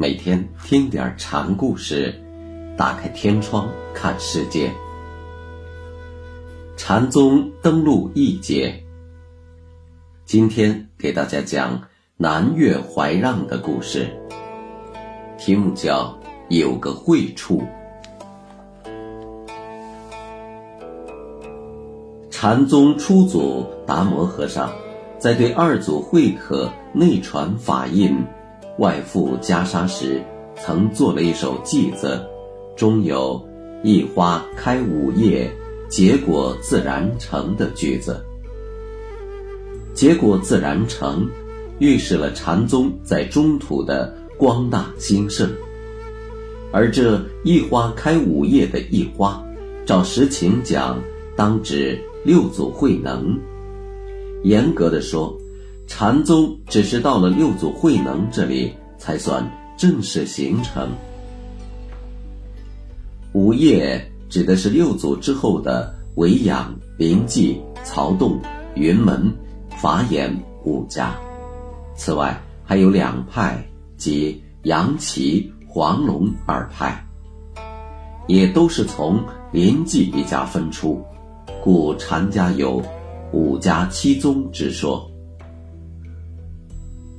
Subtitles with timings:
[0.00, 2.14] 每天听点禅故事，
[2.76, 4.72] 打开天窗看世界。
[6.76, 8.80] 禅宗登陆一节，
[10.24, 11.82] 今天给大家讲
[12.16, 14.08] 南岳怀让的故事，
[15.36, 16.16] 题目叫
[16.56, 17.60] 《有个会处》。
[22.30, 24.70] 禅宗初祖达摩和尚，
[25.18, 28.16] 在对二祖慧可内传法印。
[28.78, 30.22] 外附袈裟时，
[30.56, 32.20] 曾做了一首偈子，
[32.76, 33.44] 中有
[33.82, 35.50] “一花开五叶，
[35.88, 38.20] 结果自然成”的句子。
[39.94, 41.28] 结果自然成，
[41.80, 45.50] 预示了禅宗在中土的光大兴盛。
[46.70, 49.44] 而这一花开五叶的一花，
[49.84, 50.96] 照实情讲，
[51.34, 53.36] 当指六祖慧能。
[54.44, 55.36] 严格的说。
[55.88, 59.44] 禅宗只是到了六祖慧能这里才算
[59.76, 60.88] 正式形成。
[63.32, 68.38] 五叶指的是六祖之后的维养、临济、曹洞、
[68.76, 69.34] 云门、
[69.80, 70.32] 法眼
[70.64, 71.16] 五家，
[71.96, 73.66] 此外还有两派，
[73.96, 77.02] 即杨岐、黄龙二派，
[78.26, 79.18] 也都是从
[79.52, 81.02] 临济一家分出，
[81.62, 82.82] 故禅家有
[83.32, 85.10] 五家七宗之说。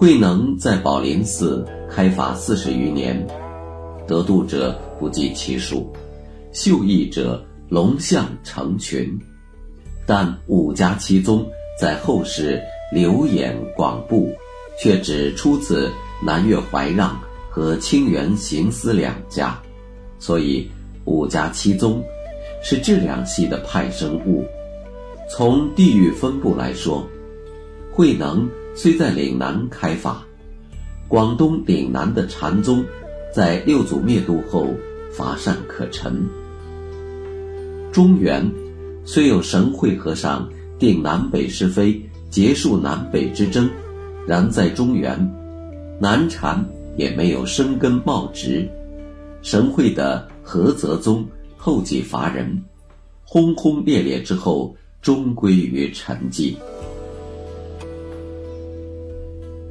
[0.00, 3.22] 慧能在宝林寺开法四十余年，
[4.06, 5.92] 得度者不计其数，
[6.54, 9.06] 秀逸者龙象成群。
[10.06, 11.46] 但五家七宗
[11.78, 14.32] 在后世流言广布，
[14.78, 15.92] 却只出自
[16.24, 17.20] 南岳怀让
[17.50, 19.60] 和清源行思两家，
[20.18, 20.66] 所以
[21.04, 22.02] 五家七宗
[22.62, 24.46] 是质量系的派生物。
[25.28, 27.06] 从地域分布来说，
[27.92, 28.48] 慧能。
[28.74, 30.24] 虽在岭南开法，
[31.08, 32.84] 广东岭南的禅宗，
[33.34, 34.68] 在六祖灭度后
[35.12, 36.26] 乏善可陈。
[37.92, 38.48] 中原
[39.04, 40.48] 虽有神会和尚
[40.78, 42.00] 定南北是非，
[42.30, 43.68] 结束南北之争，
[44.26, 45.18] 然在中原，
[46.00, 46.64] 南禅
[46.96, 48.66] 也没有生根茂植。
[49.42, 51.26] 神会的菏泽宗
[51.56, 52.62] 后继乏人，
[53.24, 56.54] 轰轰烈烈之后，终归于沉寂。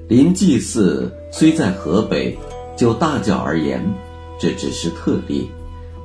[0.10, 2.36] 临济寺虽在河北，
[2.76, 3.80] 就大教而言，
[4.40, 5.48] 这只是特例，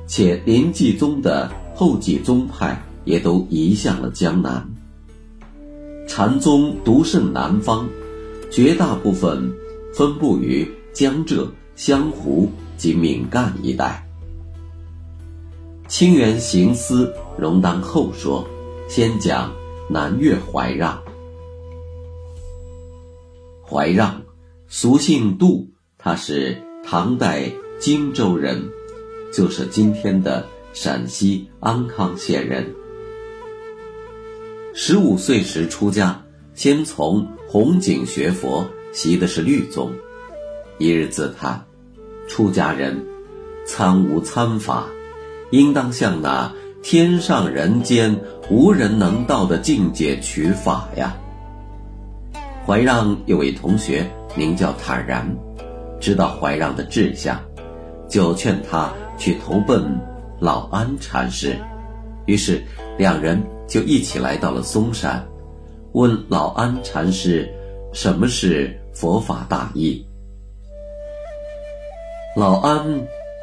[0.05, 4.63] 且临济宗的后继宗派也都移向了江南。
[6.07, 7.89] 禅宗独盛南方，
[8.51, 9.51] 绝大部分
[9.91, 14.07] 分布于江浙、湘湖及闽赣一带。
[15.87, 18.47] 清源行思容当后说，
[18.87, 19.51] 先讲
[19.89, 20.95] 南岳怀让。
[23.67, 24.21] 怀让，
[24.67, 25.67] 俗姓杜，
[25.97, 28.69] 他是唐代荆州人，
[29.33, 32.75] 就是今天的陕西安康县人。
[34.75, 39.91] 十五岁时出家，先从红景学佛，习的是律宗。
[40.77, 41.65] 一日自叹：
[42.27, 43.03] 出家人
[43.65, 44.85] 参无参法，
[45.49, 46.53] 应当向那
[46.83, 48.15] 天上人间
[48.47, 51.17] 无人能到的境界取法呀。
[52.65, 55.23] 怀让有位同学名叫坦然，
[55.99, 57.39] 知道怀让的志向，
[58.09, 59.85] 就劝他去投奔
[60.39, 61.55] 老安禅师。
[62.25, 62.63] 于是
[62.97, 65.23] 两人就一起来到了嵩山，
[65.91, 67.47] 问老安禅师
[67.93, 70.03] 什么是佛法大义。
[72.35, 72.83] 老安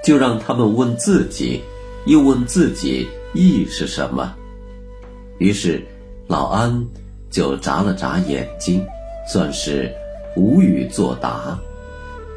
[0.05, 1.63] 就让他们问自己，
[2.07, 4.35] 又问自己义是什么。
[5.39, 5.81] 于是
[6.27, 6.85] 老安
[7.31, 8.85] 就眨了眨眼睛。
[9.33, 9.91] 算是
[10.37, 11.59] 无语作答，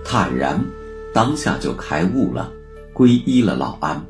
[0.06, 0.57] 坦然，
[1.13, 2.50] 当下就开悟了，
[2.94, 4.01] 皈依了老安。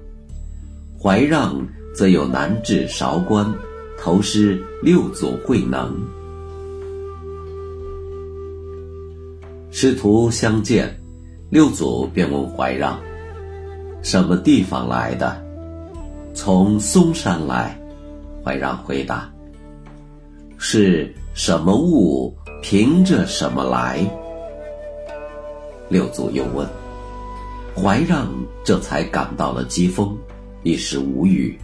[1.02, 3.52] 怀让则有南至韶关，
[4.00, 6.00] 投师六祖慧能。
[9.72, 10.96] 师徒相见，
[11.50, 13.00] 六祖便问怀让
[14.04, 15.44] ：“什么地方来的
[16.36, 17.76] ？”“从嵩山来。”
[18.46, 19.28] 怀让回答。
[20.60, 22.32] “是什么物？”
[22.68, 24.04] 凭着什么来？
[25.88, 26.68] 六祖又问，
[27.76, 28.28] 怀让
[28.64, 30.18] 这才感到了疾风，
[30.64, 31.56] 一时无语。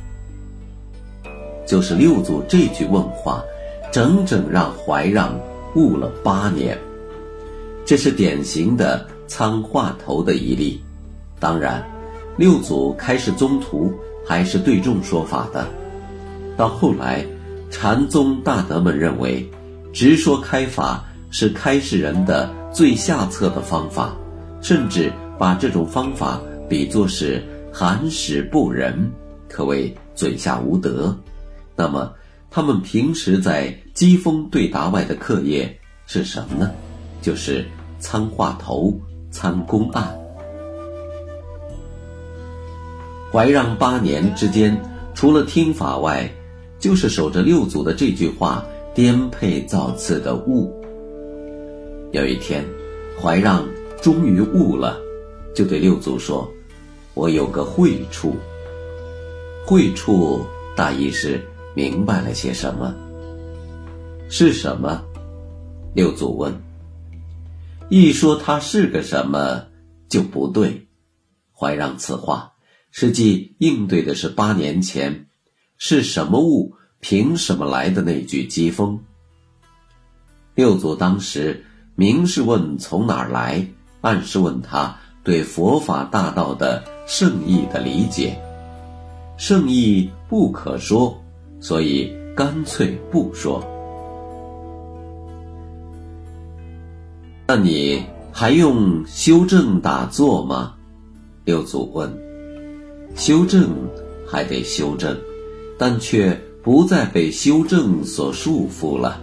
[1.66, 3.44] 就是六祖这句问话，
[3.92, 5.34] 整整让怀让
[5.74, 6.78] 悟了八年。
[7.84, 10.80] 这是典型的参话头的一例。
[11.40, 11.84] 当然，
[12.38, 13.92] 六祖开始宗徒
[14.24, 15.68] 还是对众说法的。
[16.56, 17.26] 到后来，
[17.72, 19.44] 禅宗大德们认为。
[19.94, 24.16] 直说开法是开示人的最下策的方法，
[24.62, 26.40] 甚至把这种方法
[26.70, 27.44] 比作是
[27.74, 29.12] 含使不仁，
[29.50, 31.16] 可谓嘴下无德。
[31.76, 32.14] 那么，
[32.50, 36.72] 他们平时在机锋对答外的课业是什么呢？
[37.22, 37.66] 就是
[38.00, 38.94] 参话头、
[39.30, 40.18] 参公案。
[43.32, 44.78] 怀让八年之间，
[45.14, 46.30] 除了听法外，
[46.80, 50.70] 就是守着六祖的这句话颠沛造次的悟。
[52.12, 52.66] 有一天，
[53.20, 53.66] 怀让
[54.02, 55.00] 终于悟了，
[55.56, 56.52] 就对六祖说
[57.16, 58.36] ：“我有个会处。”
[59.66, 60.46] 会处
[60.76, 61.42] 大意是
[61.74, 62.94] 明白了些什么？
[64.30, 65.02] 是什么？
[65.94, 66.54] 六祖问。
[67.90, 69.68] 一说他是个什么
[70.10, 70.88] 就不对。
[71.54, 72.54] 怀让此话，
[72.90, 75.28] 实际应对的是八年前
[75.78, 78.98] 是什么物凭什么来的那句讥讽。
[80.56, 81.66] 六祖当时
[81.96, 83.68] 明是问从哪儿来，
[84.02, 88.40] 暗是问他对佛法大道的圣意的理解。
[89.38, 91.20] 圣意不可说，
[91.60, 93.62] 所以干脆不说。
[97.48, 100.76] 那你还用修正打坐吗？
[101.44, 102.10] 六祖问。
[103.16, 103.70] 修正
[104.26, 105.18] 还得修正，
[105.78, 109.22] 但却不再被修正所束缚了。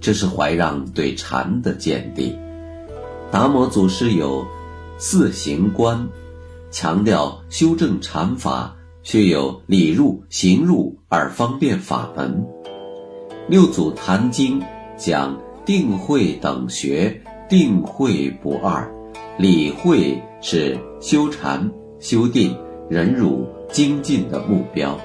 [0.00, 2.38] 这是怀让对禅的见地。
[3.30, 4.46] 达摩祖师有
[4.98, 6.08] 四行观，
[6.70, 12.46] 强调修正禅法，却有理入、行入而方便法门。
[13.48, 14.62] 六祖坛经
[14.96, 15.36] 讲。
[15.66, 18.88] 定慧等学，定慧不二，
[19.36, 21.68] 理慧是修禅、
[21.98, 22.56] 修定、
[22.88, 24.96] 忍辱、精进的目标。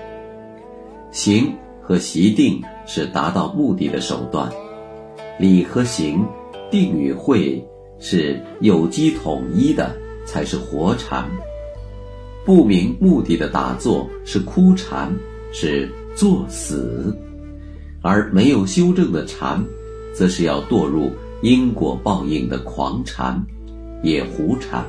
[1.11, 4.51] 行和习定是达到目的的手段，
[5.39, 6.25] 理和行、
[6.69, 7.63] 定与慧
[7.99, 11.29] 是有机统一的，才是活禅。
[12.45, 15.13] 不明目的的打坐是枯禅，
[15.51, 17.15] 是作死，
[18.01, 19.63] 而没有修正的禅。
[20.13, 21.09] 则是要堕入
[21.41, 23.41] 因果报应的狂禅，
[24.03, 24.85] 也胡禅。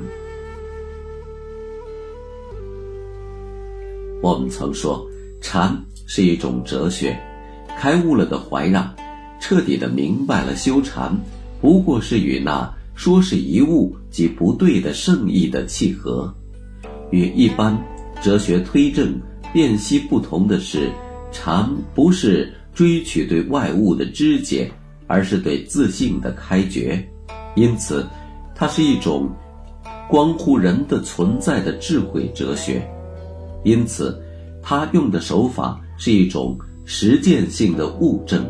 [4.21, 5.07] 我们曾说，
[5.41, 5.73] 禅
[6.15, 7.19] 是一种哲学。
[7.79, 8.95] 开悟了的怀让，
[9.41, 11.17] 彻底的明白了修禅，
[11.59, 16.31] 不过是与那说是一物即不对的圣意的契合。
[17.11, 17.83] 与一般
[18.21, 19.19] 哲学推证
[19.55, 20.91] 辨析不同的是，
[21.33, 24.71] 禅不是追取对外物的知解。
[25.09, 27.07] 而是对自信的开掘，
[27.55, 28.07] 因此，
[28.55, 29.29] 它是一种
[30.09, 32.83] 关乎人的存在的智慧哲学。
[33.63, 34.19] 因此，
[34.63, 38.49] 他用的手法是一种实践性的物证。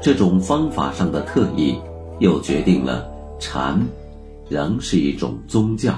[0.00, 1.78] 这种方法上的特异，
[2.18, 3.08] 又决定了
[3.38, 3.80] 禅
[4.48, 5.94] 仍是一种宗教。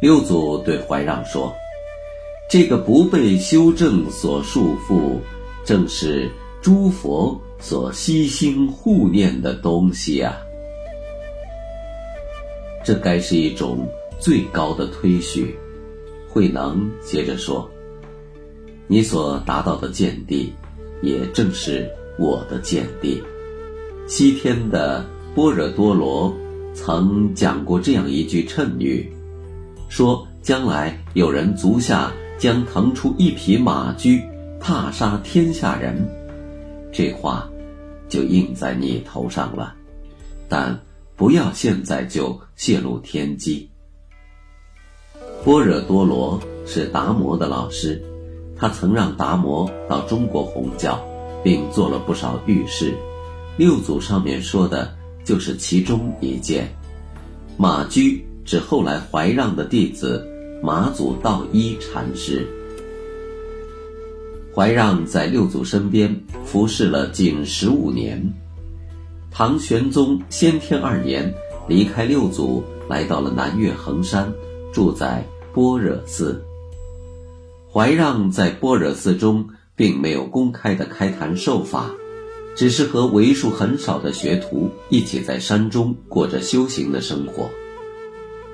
[0.00, 1.52] 六祖对怀让说
[2.50, 5.18] ：“这个不被修正所束缚，
[5.64, 6.30] 正是。”
[6.62, 10.32] 诸佛所悉心护念的东西啊，
[12.84, 13.84] 这该是一种
[14.20, 15.58] 最高的推许。
[16.32, 17.70] 慧能接着说
[18.88, 20.50] ：“你所达到的见地，
[21.02, 23.22] 也正是我的见地。”
[24.08, 26.34] 西天的般若多罗
[26.74, 29.12] 曾讲过这样一句谶语，
[29.90, 34.22] 说将来有人足下将腾出一匹马驹，
[34.58, 35.94] 踏杀天下人。
[36.90, 37.48] 这话
[38.08, 39.74] 就印在你头上了，
[40.48, 40.78] 但
[41.14, 43.68] 不要现在就泄露天机。
[45.44, 48.00] 般若多罗是达摩的老师，
[48.56, 51.00] 他曾让达摩到中国弘教，
[51.42, 52.94] 并做了不少预事。
[53.56, 54.94] 六祖上面说的
[55.24, 56.72] 就是其中一件。
[57.56, 60.26] 马驹指后来怀让的弟子
[60.62, 62.46] 马祖道一禅师。
[64.54, 68.22] 怀让在六祖身边服侍了仅十五年。
[69.30, 71.32] 唐玄宗先天二年
[71.66, 74.30] 离开六祖，来到了南岳衡山，
[74.72, 76.42] 住在般若寺。
[77.72, 81.90] 怀让在般若寺中并没有公开的开坛授法，
[82.54, 87.48] 只是和为数很少的学徒一起在山中过着修行的生活。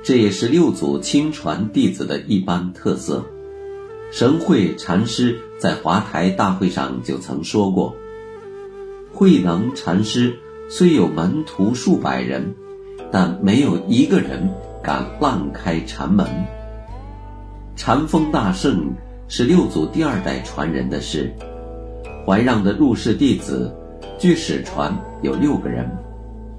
[0.03, 3.25] 这也是六祖亲传弟子的一般特色。
[4.11, 7.95] 神会禅师在华台大会上就曾说过
[9.13, 10.39] ：“慧能禅师
[10.71, 12.55] 虽有门徒数百人，
[13.11, 14.49] 但没有一个人
[14.83, 16.27] 敢浪开禅门。
[17.77, 18.93] 禅风大盛
[19.29, 21.33] 是六祖第二代传人的事。
[22.27, 23.75] 怀让的入室弟子，
[24.19, 25.89] 据史传有六个人，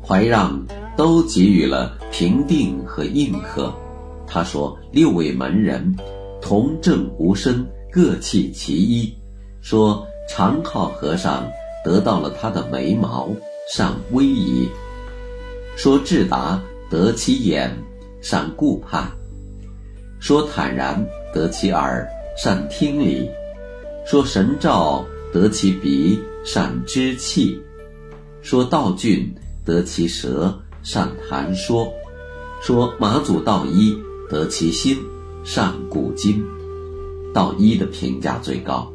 [0.04, 0.66] 怀让
[0.98, 3.72] 都给予了评定和印刻。
[4.26, 5.96] 他说：“六位门人，
[6.42, 9.14] 同正无身，各弃其一。”
[9.62, 11.44] 说长靠和尚
[11.84, 13.30] 得到了他的眉毛，
[13.72, 14.68] 尚威仪；
[15.80, 17.74] 说智达得其眼，
[18.22, 19.06] 善顾盼；
[20.20, 21.02] 说坦然
[21.34, 22.06] 得其耳，
[22.36, 23.26] 善听理；
[24.06, 27.58] 说神照得其鼻，善知气；
[28.42, 29.34] 说道俊
[29.64, 31.90] 得其舌，善谈说；
[32.62, 33.98] 说马祖道一
[34.30, 34.98] 得其心，
[35.46, 36.44] 善古今。
[37.34, 38.92] 道一的评价最高，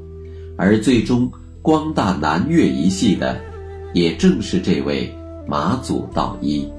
[0.59, 3.41] 而最终光大南岳一系的，
[3.95, 5.11] 也正是这位
[5.47, 6.73] 马祖道一。